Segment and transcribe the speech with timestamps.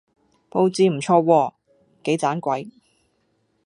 [0.49, 1.53] 佈置唔錯喎！
[2.05, 2.67] 幾盞鬼